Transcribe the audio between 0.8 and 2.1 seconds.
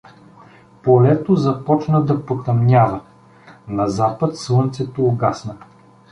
Полето започна